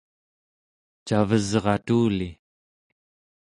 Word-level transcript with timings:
cavesratuli 1.07 2.29